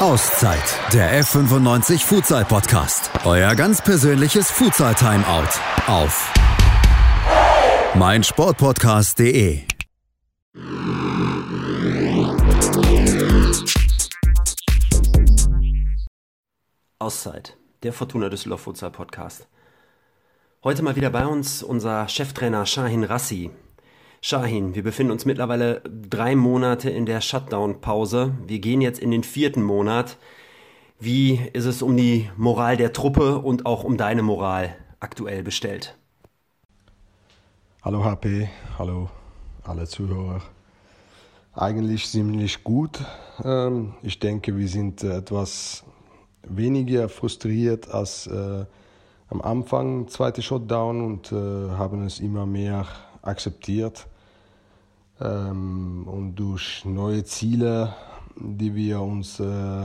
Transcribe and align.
Auszeit, 0.00 0.80
der 0.92 1.22
F95 1.22 2.04
Futsal 2.04 2.44
Podcast. 2.44 3.12
Euer 3.24 3.54
ganz 3.54 3.80
persönliches 3.80 4.50
Futsal 4.50 4.92
Timeout 4.96 5.48
auf 5.86 6.32
meinsportpodcast.de. 7.94 9.62
Auszeit, 16.98 17.56
der 17.84 17.92
Fortuna 17.92 18.28
Düsseldorf 18.28 18.62
Futsal 18.62 18.90
Podcast. 18.90 19.46
Heute 20.64 20.82
mal 20.82 20.96
wieder 20.96 21.10
bei 21.10 21.24
uns 21.24 21.62
unser 21.62 22.08
Cheftrainer 22.08 22.66
Shahin 22.66 23.04
Rassi. 23.04 23.52
Shahin, 24.26 24.74
wir 24.74 24.82
befinden 24.82 25.12
uns 25.12 25.26
mittlerweile 25.26 25.82
drei 25.82 26.34
Monate 26.34 26.88
in 26.88 27.04
der 27.04 27.20
Shutdown-Pause. 27.20 28.32
Wir 28.46 28.58
gehen 28.58 28.80
jetzt 28.80 28.98
in 28.98 29.10
den 29.10 29.22
vierten 29.22 29.62
Monat. 29.62 30.16
Wie 30.98 31.38
ist 31.52 31.66
es 31.66 31.82
um 31.82 31.94
die 31.94 32.30
Moral 32.38 32.78
der 32.78 32.94
Truppe 32.94 33.40
und 33.40 33.66
auch 33.66 33.84
um 33.84 33.98
deine 33.98 34.22
Moral 34.22 34.76
aktuell 34.98 35.42
bestellt? 35.42 35.98
Hallo 37.82 38.02
HP, 38.02 38.48
hallo 38.78 39.10
alle 39.62 39.86
Zuhörer. 39.86 40.40
Eigentlich 41.52 42.08
ziemlich 42.08 42.64
gut. 42.64 43.04
Ähm, 43.44 43.92
ich 44.00 44.20
denke, 44.20 44.56
wir 44.56 44.68
sind 44.68 45.02
etwas 45.02 45.84
weniger 46.42 47.10
frustriert 47.10 47.90
als 47.90 48.26
äh, 48.26 48.64
am 49.28 49.42
Anfang 49.42 50.08
zweite 50.08 50.40
Shutdown 50.40 51.04
und 51.04 51.30
äh, 51.30 51.34
haben 51.34 52.06
es 52.06 52.20
immer 52.20 52.46
mehr 52.46 52.86
akzeptiert. 53.20 54.06
Ähm, 55.20 56.06
und 56.06 56.34
durch 56.36 56.84
neue 56.84 57.24
Ziele, 57.24 57.94
die 58.36 58.74
wir 58.74 59.00
uns 59.00 59.40
äh, 59.40 59.84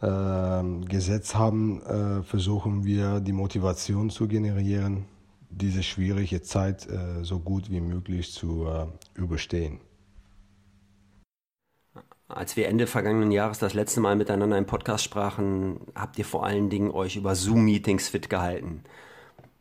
äh, 0.00 0.62
gesetzt 0.86 1.34
haben, 1.34 1.82
äh, 1.82 2.22
versuchen 2.22 2.84
wir 2.84 3.20
die 3.20 3.32
Motivation 3.32 4.10
zu 4.10 4.28
generieren, 4.28 5.06
diese 5.50 5.82
schwierige 5.82 6.42
Zeit 6.42 6.86
äh, 6.88 7.24
so 7.24 7.38
gut 7.38 7.70
wie 7.70 7.80
möglich 7.80 8.32
zu 8.32 8.66
äh, 8.66 8.86
überstehen. 9.14 9.80
Als 12.28 12.56
wir 12.56 12.68
Ende 12.68 12.86
vergangenen 12.86 13.32
Jahres 13.32 13.58
das 13.58 13.72
letzte 13.72 14.00
Mal 14.00 14.14
miteinander 14.14 14.58
im 14.58 14.66
Podcast 14.66 15.02
sprachen, 15.02 15.80
habt 15.94 16.18
ihr 16.18 16.26
vor 16.26 16.44
allen 16.44 16.68
Dingen 16.68 16.90
euch 16.90 17.16
über 17.16 17.34
Zoom-Meetings 17.34 18.08
fit 18.08 18.28
gehalten. 18.28 18.84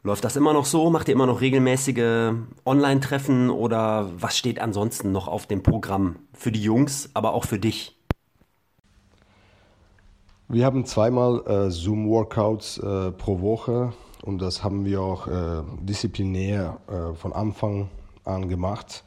Läuft 0.08 0.24
das 0.24 0.38
immer 0.38 0.54
noch 0.54 0.64
so? 0.64 0.90
Macht 0.90 1.10
ihr 1.10 1.16
immer 1.16 1.26
noch 1.26 1.42
regelmäßige 1.42 2.32
Online-Treffen 2.66 3.50
oder 3.50 4.10
was 4.18 4.38
steht 4.38 4.58
ansonsten 4.58 5.12
noch 5.12 5.28
auf 5.28 5.48
dem 5.48 5.64
Programm 5.64 6.16
für 6.32 6.50
die 6.50 6.62
Jungs, 6.62 7.10
aber 7.14 7.34
auch 7.34 7.44
für 7.44 7.60
dich? 7.60 7.94
Wir 10.48 10.64
haben 10.66 10.86
zweimal 10.86 11.44
äh, 11.46 11.70
Zoom-Workouts 11.70 12.78
äh, 12.78 13.12
pro 13.12 13.42
Woche 13.42 13.92
und 14.24 14.42
das 14.42 14.64
haben 14.64 14.86
wir 14.86 15.02
auch 15.02 15.28
äh, 15.28 15.64
disziplinär 15.82 16.78
äh, 16.88 17.14
von 17.14 17.34
Anfang 17.34 17.90
an 18.24 18.48
gemacht. 18.48 19.04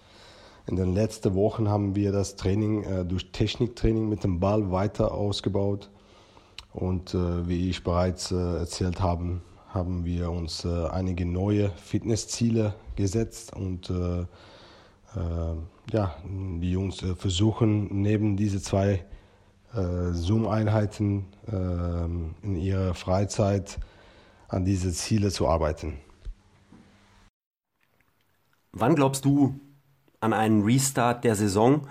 In 0.67 0.77
den 0.77 0.92
letzten 0.92 1.35
Wochen 1.35 1.70
haben 1.70 1.97
wir 1.97 2.12
das 2.12 2.37
Training 2.37 2.85
äh, 2.85 3.07
durch 3.07 3.33
Techniktraining 3.33 4.07
mit 4.07 4.23
dem 4.23 4.39
Ball 4.39 4.70
weiter 4.70 5.14
ausgebaut. 5.14 5.89
Und 6.75 7.14
äh, 7.14 7.48
wie 7.48 7.70
ich 7.70 7.85
bereits 7.85 8.31
erzählt 8.33 9.01
habe, 9.01 9.41
haben 9.73 10.05
wir 10.05 10.31
uns 10.31 10.65
äh, 10.65 10.87
einige 10.89 11.25
neue 11.25 11.71
Fitnessziele 11.71 12.75
gesetzt 12.97 13.55
und 13.55 13.89
äh, 13.89 14.21
äh, 14.23 14.27
ja, 15.93 16.17
die 16.25 16.71
Jungs 16.71 17.03
äh, 17.03 17.15
versuchen 17.15 18.03
neben 18.03 18.37
diese 18.37 18.61
zwei 18.61 19.05
äh, 19.75 20.13
Zoom-Einheiten 20.13 21.27
äh, 21.47 22.45
in 22.45 22.57
ihrer 22.57 22.95
Freizeit 22.95 23.79
an 24.48 24.65
diese 24.65 24.93
Ziele 24.93 25.31
zu 25.31 25.47
arbeiten. 25.47 25.98
Wann 28.73 28.97
glaubst 28.97 29.25
du 29.25 29.55
an 30.19 30.33
einen 30.33 30.63
Restart 30.63 31.23
der 31.25 31.36
Saison 31.36 31.86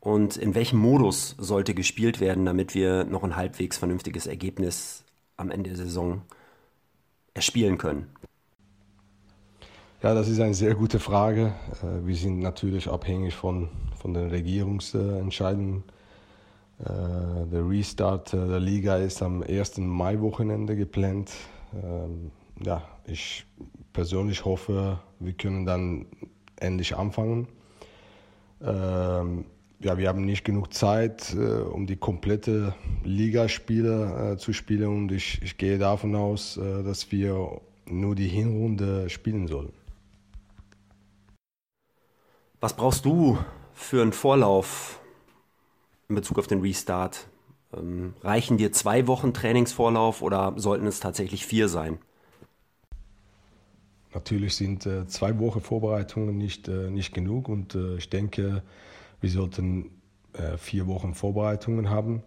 und 0.00 0.38
in 0.38 0.54
welchem 0.54 0.78
Modus 0.78 1.36
sollte 1.38 1.74
gespielt 1.74 2.20
werden, 2.20 2.46
damit 2.46 2.74
wir 2.74 3.04
noch 3.04 3.22
ein 3.22 3.36
halbwegs 3.36 3.76
vernünftiges 3.76 4.26
Ergebnis 4.26 5.04
am 5.36 5.50
Ende 5.50 5.70
der 5.70 5.76
Saison 5.76 6.22
haben? 6.22 6.37
Erspielen 7.38 7.78
können? 7.78 8.08
Ja, 10.02 10.12
das 10.14 10.28
ist 10.28 10.40
eine 10.40 10.54
sehr 10.54 10.74
gute 10.74 10.98
Frage. 10.98 11.54
Äh, 11.82 12.06
wir 12.06 12.16
sind 12.16 12.40
natürlich 12.40 12.88
abhängig 12.88 13.34
von, 13.34 13.68
von 14.00 14.12
den 14.12 14.28
Regierungsentscheidungen. 14.28 15.84
Äh, 16.80 17.46
der 17.52 17.68
Restart 17.68 18.32
der 18.32 18.58
Liga 18.58 18.96
ist 18.96 19.22
am 19.22 19.42
1. 19.42 19.78
Mai-Wochenende 19.78 20.74
geplant. 20.74 21.30
Ähm, 21.80 22.32
ja, 22.64 22.82
ich 23.06 23.46
persönlich 23.92 24.44
hoffe, 24.44 24.98
wir 25.20 25.32
können 25.32 25.64
dann 25.64 26.06
endlich 26.56 26.96
anfangen. 26.96 27.46
Ja, 29.80 29.96
wir 29.96 30.08
haben 30.08 30.24
nicht 30.24 30.44
genug 30.44 30.74
Zeit, 30.74 31.34
äh, 31.34 31.38
um 31.38 31.86
die 31.86 31.96
komplette 31.96 32.74
Ligaspiele 33.04 34.32
äh, 34.32 34.36
zu 34.36 34.52
spielen 34.52 34.88
und 34.88 35.12
ich, 35.12 35.40
ich 35.40 35.56
gehe 35.56 35.78
davon 35.78 36.16
aus, 36.16 36.56
äh, 36.56 36.82
dass 36.82 37.12
wir 37.12 37.60
nur 37.86 38.16
die 38.16 38.26
Hinrunde 38.26 39.08
spielen 39.08 39.46
sollen. 39.46 39.72
Was 42.60 42.74
brauchst 42.74 43.04
du 43.04 43.38
für 43.72 44.02
einen 44.02 44.12
Vorlauf 44.12 45.00
in 46.08 46.16
Bezug 46.16 46.40
auf 46.40 46.48
den 46.48 46.60
Restart? 46.60 47.28
Ähm, 47.72 48.14
reichen 48.22 48.56
dir 48.56 48.72
zwei 48.72 49.06
Wochen 49.06 49.32
Trainingsvorlauf 49.32 50.22
oder 50.22 50.54
sollten 50.56 50.88
es 50.88 50.98
tatsächlich 50.98 51.46
vier 51.46 51.68
sein? 51.68 51.98
Natürlich 54.12 54.56
sind 54.56 54.86
äh, 54.86 55.06
zwei 55.06 55.38
Wochen 55.38 55.60
Vorbereitungen 55.60 56.36
nicht, 56.36 56.66
äh, 56.66 56.90
nicht 56.90 57.14
genug 57.14 57.48
und 57.48 57.76
äh, 57.76 57.96
ich 57.96 58.10
denke, 58.10 58.64
wir 59.20 59.30
sollten 59.30 59.90
äh, 60.32 60.56
vier 60.56 60.86
Wochen 60.86 61.14
Vorbereitungen 61.14 61.90
haben. 61.90 62.22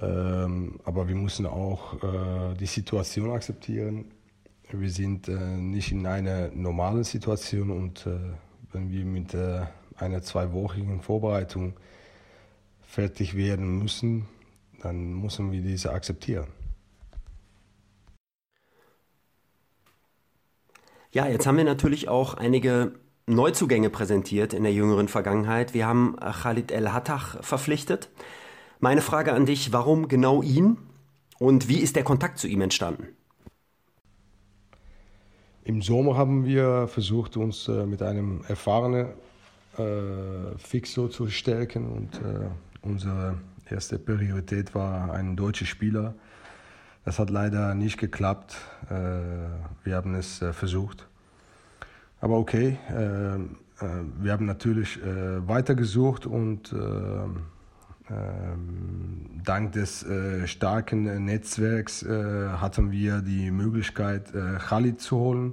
Ähm, 0.00 0.80
aber 0.84 1.08
wir 1.08 1.16
müssen 1.16 1.46
auch 1.46 1.94
äh, 2.02 2.54
die 2.54 2.66
Situation 2.66 3.30
akzeptieren. 3.30 4.12
Wir 4.70 4.90
sind 4.90 5.28
äh, 5.28 5.56
nicht 5.56 5.92
in 5.92 6.06
einer 6.06 6.48
normalen 6.48 7.04
Situation 7.04 7.70
und 7.70 8.06
äh, 8.06 8.18
wenn 8.72 8.90
wir 8.90 9.04
mit 9.04 9.34
äh, 9.34 9.62
einer 9.96 10.22
zweiwöchigen 10.22 11.00
Vorbereitung 11.00 11.74
fertig 12.80 13.36
werden 13.36 13.78
müssen, 13.78 14.26
dann 14.82 15.14
müssen 15.14 15.50
wir 15.50 15.62
diese 15.62 15.92
akzeptieren. 15.92 16.46
Ja, 21.10 21.26
jetzt 21.26 21.46
haben 21.46 21.56
wir 21.56 21.64
natürlich 21.64 22.08
auch 22.08 22.34
einige 22.34 22.92
Neuzugänge 23.28 23.90
präsentiert 23.90 24.52
in 24.52 24.62
der 24.62 24.72
jüngeren 24.72 25.08
Vergangenheit. 25.08 25.74
Wir 25.74 25.86
haben 25.86 26.16
Khalid 26.16 26.72
El 26.72 26.92
Hattach 26.92 27.42
verpflichtet. 27.42 28.10
Meine 28.80 29.02
Frage 29.02 29.32
an 29.32 29.46
dich, 29.46 29.72
warum 29.72 30.08
genau 30.08 30.42
ihn 30.42 30.78
und 31.38 31.68
wie 31.68 31.78
ist 31.78 31.96
der 31.96 32.04
Kontakt 32.04 32.38
zu 32.38 32.48
ihm 32.48 32.60
entstanden? 32.60 33.08
Im 35.64 35.82
Sommer 35.82 36.16
haben 36.16 36.46
wir 36.46 36.88
versucht, 36.88 37.36
uns 37.36 37.68
äh, 37.68 37.84
mit 37.84 38.02
einem 38.02 38.42
erfahrenen 38.48 39.08
äh, 39.76 40.56
Fixo 40.56 41.08
zu 41.08 41.28
stärken 41.28 41.92
und 41.92 42.14
äh, 42.16 42.48
unsere 42.80 43.38
erste 43.68 43.98
Priorität 43.98 44.74
war 44.74 45.12
ein 45.12 45.36
deutscher 45.36 45.66
Spieler. 45.66 46.14
Das 47.04 47.18
hat 47.18 47.30
leider 47.30 47.74
nicht 47.74 47.98
geklappt. 47.98 48.56
Äh, 48.90 48.94
wir 49.84 49.96
haben 49.96 50.14
es 50.14 50.40
äh, 50.40 50.52
versucht. 50.52 51.07
Aber 52.20 52.36
okay, 52.38 52.78
äh, 52.90 53.34
äh, 53.34 53.38
wir 54.20 54.32
haben 54.32 54.46
natürlich 54.46 55.02
äh, 55.02 55.46
weitergesucht 55.46 56.26
und 56.26 56.72
ähm, 56.72 57.42
ähm, 58.10 59.40
dank 59.44 59.72
des 59.72 60.02
äh, 60.02 60.46
starken 60.46 61.24
Netzwerks 61.24 62.02
äh, 62.02 62.48
hatten 62.48 62.90
wir 62.90 63.20
die 63.20 63.50
Möglichkeit, 63.50 64.34
äh, 64.34 64.58
Khalid 64.58 65.00
zu 65.00 65.18
holen. 65.18 65.52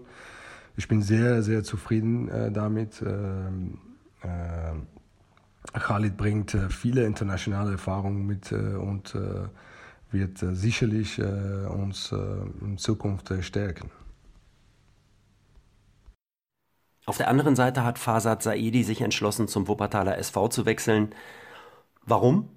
Ich 0.78 0.88
bin 0.88 1.01
sehr, 1.01 1.44
sehr 1.44 1.63
zufrieden 1.63 2.30
damit. 2.54 3.01
Ähm, 3.01 3.78
Khalid 5.72 6.18
bringt 6.18 6.57
viele 6.68 7.06
internationale 7.06 7.72
Erfahrungen 7.72 8.25
mit 8.28 8.51
und 8.51 9.16
wird 10.12 10.38
sicherlich 10.39 11.22
uns 11.22 12.12
in 12.12 12.78
Zukunft 12.78 13.31
stärken. 13.39 13.89
Auf 17.07 17.18
der 17.18 17.28
anderen 17.28 17.56
Seite 17.56 17.84
hat 17.84 18.00
Fasad 18.00 18.42
Saidi 18.42 18.84
sich 18.84 19.02
entschlossen, 19.02 19.48
zum 19.48 19.68
Wuppertaler 19.68 20.18
SV 20.18 20.48
zu 20.48 20.66
wechseln. 20.66 21.13
Warum? 22.04 22.50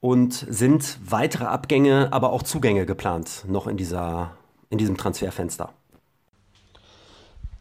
Und 0.00 0.32
sind 0.32 0.98
weitere 1.04 1.44
Abgänge, 1.44 2.12
aber 2.12 2.32
auch 2.32 2.42
Zugänge 2.42 2.86
geplant, 2.86 3.44
noch 3.48 3.66
in, 3.66 3.76
dieser, 3.76 4.32
in 4.70 4.78
diesem 4.78 4.96
Transferfenster? 4.96 5.72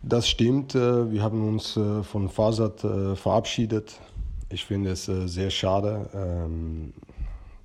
Das 0.01 0.29
stimmt. 0.29 0.75
Äh, 0.75 1.11
wir 1.11 1.21
haben 1.23 1.45
uns 1.47 1.75
äh, 1.75 2.03
von 2.03 2.29
Fasad 2.29 2.83
äh, 2.83 3.15
verabschiedet. 3.15 3.99
Ich 4.49 4.65
finde 4.65 4.91
es 4.91 5.05
sehr 5.05 5.49
schade. 5.49 6.09
Ähm, 6.13 6.93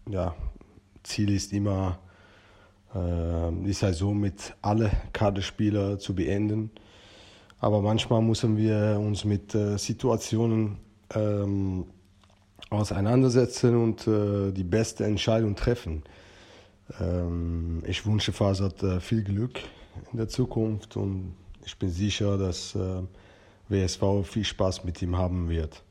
ja, 0.09 0.35
Ziel 1.03 1.33
ist 1.33 1.53
immer, 1.53 1.99
die 2.95 3.73
Saison 3.73 4.21
mit 4.21 4.55
alle 4.63 4.91
Kaderspieler 5.13 5.99
zu 5.99 6.15
beenden. 6.15 6.71
Aber 7.65 7.81
manchmal 7.81 8.21
müssen 8.21 8.59
wir 8.59 9.01
uns 9.01 9.25
mit 9.25 9.55
äh, 9.55 9.79
Situationen 9.79 10.77
ähm, 11.15 11.87
auseinandersetzen 12.69 13.75
und 13.83 14.07
äh, 14.07 14.53
die 14.53 14.65
beste 14.65 15.07
Entscheidung 15.07 15.57
treffen. 15.57 16.03
Ähm, 17.01 17.83
ich 17.87 18.05
wünsche 18.05 18.33
Fasad 18.33 18.83
äh, 18.83 19.01
viel 19.01 19.25
Glück 19.25 19.61
in 20.13 20.19
der 20.19 20.29
Zukunft 20.29 20.99
und 20.99 21.37
ich 21.65 21.79
bin 21.79 21.89
sicher, 21.89 22.37
dass 22.37 22.75
äh, 22.75 23.01
WSV 23.71 24.03
viel 24.25 24.45
Spaß 24.45 24.85
mit 24.85 25.01
ihm 25.01 25.17
haben 25.17 25.49
wird. 25.49 25.83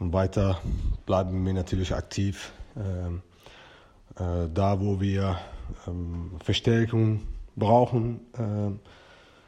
Und 0.00 0.12
weiter 0.12 0.60
bleiben 1.06 1.46
wir 1.46 1.52
natürlich 1.52 1.94
aktiv. 1.94 2.50
Ähm, 2.76 3.22
äh, 4.16 4.48
da, 4.52 4.80
wo 4.80 5.00
wir 5.00 5.38
ähm, 5.86 6.32
Verstärkung 6.42 7.20
brauchen, 7.54 8.18
äh, 8.32 8.72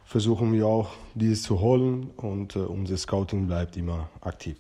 versuchen 0.07 0.53
wir 0.53 0.67
auch, 0.67 0.91
dieses 1.15 1.43
zu 1.43 1.61
holen 1.61 2.11
und 2.17 2.57
äh, 2.57 2.61
unser 2.61 2.97
Scouting 2.97 3.47
bleibt 3.47 3.77
immer 3.77 4.09
aktiv. 4.21 4.57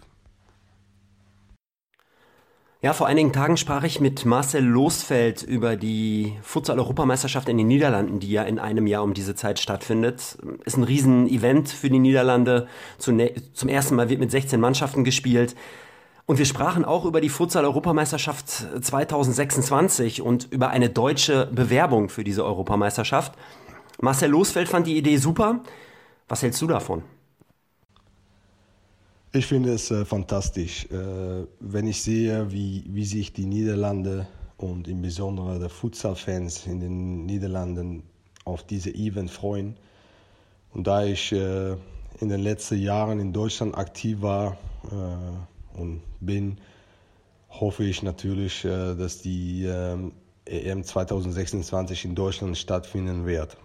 Ja, 2.83 2.93
vor 2.93 3.07
einigen 3.07 3.33
Tagen 3.33 3.57
sprach 3.57 3.85
ich 3.85 4.01
mit 4.01 4.25
Marcel 4.27 4.63
Losfeld 4.63 5.43
über 5.43 5.77
die 5.77 6.35
Futsal-Europameisterschaft 6.43 7.49
in 7.49 7.57
den 7.57 7.67
Niederlanden, 7.67 8.21
die 8.21 8.31
ja 8.31 8.43
in 8.43 8.59
einem 8.59 8.87
Jahr 8.87 9.03
um 9.03 9.15
diese 9.15 9.35
Zeit 9.35 9.59
stattfindet. 9.59 10.37
Ist 10.65 10.77
ein 10.77 10.85
Riesen-Event 10.85 11.71
für 11.71 11.89
die 11.89 11.99
Niederlande. 11.99 12.69
Zum 12.99 13.19
ersten 13.19 13.97
Mal 13.97 14.09
wird 14.09 14.21
mit 14.21 14.31
16 14.31 14.61
Mannschaften 14.61 15.05
gespielt. 15.05 15.57
Und 16.27 16.39
wir 16.39 16.45
sprachen 16.45 16.85
auch 16.85 17.07
über 17.07 17.21
die 17.21 17.29
Futsal-Europameisterschaft 17.29 18.49
2026 18.81 20.23
und 20.23 20.49
über 20.51 20.69
eine 20.69 20.91
deutsche 20.91 21.47
Bewerbung 21.47 22.09
für 22.09 22.25
diese 22.25 22.45
Europameisterschaft. 22.45 23.33
Marcel 24.01 24.31
Losfeld 24.31 24.69
fand 24.69 24.87
die 24.87 24.97
Idee 24.97 25.17
super. 25.17 25.63
Was 26.29 26.43
hältst 26.43 26.61
du 26.61 26.67
davon? 26.67 27.03
Ich 29.33 29.47
finde 29.47 29.75
es 29.75 29.91
äh, 29.91 30.05
fantastisch, 30.05 30.87
äh, 30.91 31.47
wenn 31.61 31.87
ich 31.87 32.03
sehe, 32.03 32.51
wie, 32.51 32.85
wie 32.89 33.05
sich 33.05 33.33
die 33.33 33.47
Niederlande 33.47 34.27
und 34.57 34.89
im 34.89 35.03
Besonderen 35.03 35.61
der 35.61 35.69
Futsal-Fans 35.69 36.67
in 36.67 36.81
den 36.81 37.27
Niederlanden 37.27 38.03
auf 38.45 38.63
diese 38.63 38.95
Event 38.95 39.31
freuen. 39.31 39.77
Und 40.73 40.87
da 40.87 41.05
ich 41.05 41.33
äh, 41.33 41.73
in 42.21 42.29
den 42.29 42.41
letzten 42.41 42.79
Jahren 42.81 43.21
in 43.21 43.33
Deutschland 43.33 43.77
aktiv 43.77 44.23
war 44.23 44.57
äh, 44.91 45.79
und 45.79 46.01
bin, 46.21 46.59
hoffe 47.51 47.85
ich 47.85 48.03
natürlich, 48.03 48.65
äh, 48.65 48.95
dass 48.95 49.21
die 49.21 49.67
EM 49.67 50.13
e 50.79 50.83
2026 50.83 52.05
in 52.07 52.15
Deutschland 52.15 52.57
stattfinden 52.57 53.27
wird. 53.27 53.57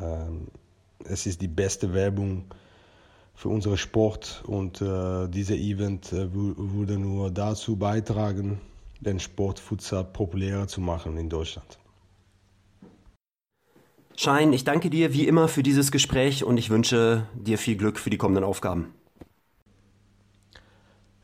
Ähm, 0.00 0.48
es 1.04 1.26
ist 1.26 1.40
die 1.40 1.48
beste 1.48 1.94
Werbung 1.94 2.44
für 3.34 3.48
unseren 3.48 3.76
Sport 3.76 4.42
und 4.46 4.80
äh, 4.80 5.28
dieser 5.28 5.54
Event 5.54 6.12
äh, 6.12 6.28
würde 6.32 6.98
nur 6.98 7.30
dazu 7.30 7.76
beitragen, 7.76 8.60
den 9.00 9.20
Sport 9.20 9.60
Futsal 9.60 10.04
populärer 10.04 10.66
zu 10.66 10.80
machen 10.80 11.16
in 11.16 11.28
Deutschland. 11.28 11.78
Schein, 14.16 14.52
ich 14.52 14.64
danke 14.64 14.90
dir 14.90 15.12
wie 15.12 15.28
immer 15.28 15.46
für 15.46 15.62
dieses 15.62 15.92
Gespräch 15.92 16.42
und 16.42 16.56
ich 16.56 16.70
wünsche 16.70 17.28
dir 17.34 17.56
viel 17.56 17.76
Glück 17.76 18.00
für 18.00 18.10
die 18.10 18.16
kommenden 18.16 18.42
Aufgaben. 18.42 18.92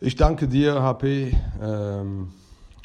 Ich 0.01 0.15
danke 0.15 0.47
dir, 0.47 0.83
HP, 0.83 1.37
ähm, 1.61 2.29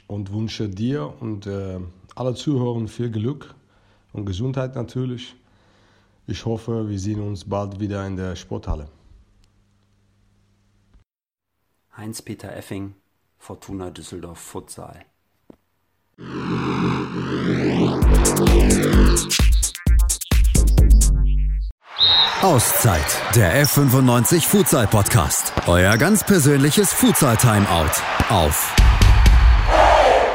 und 0.08 0.34
wünsche 0.34 0.68
dir 0.68 1.14
und 1.20 1.46
äh, 1.46 1.80
alle 2.16 2.34
Zuhörern 2.34 2.88
viel 2.88 3.12
Glück 3.12 3.54
und 4.12 4.26
Gesundheit 4.26 4.76
natürlich. 4.76 5.36
Ich 6.30 6.46
hoffe, 6.46 6.88
wir 6.88 7.00
sehen 7.00 7.22
uns 7.22 7.44
bald 7.44 7.80
wieder 7.80 8.06
in 8.06 8.16
der 8.16 8.36
Sporthalle. 8.36 8.88
Heinz-Peter 11.98 12.56
Effing, 12.56 12.94
Fortuna 13.40 13.90
Düsseldorf 13.90 14.38
Futsal. 14.38 15.06
Auszeit, 22.44 23.22
der 23.36 23.66
F95 23.66 24.42
Futsal 24.42 24.86
Podcast. 24.86 25.52
Euer 25.66 25.98
ganz 25.98 26.24
persönliches 26.24 26.94
Futsal 26.94 27.38
Timeout 27.38 27.92
auf 28.30 28.76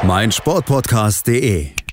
meinsportpodcast.de. 0.03 1.84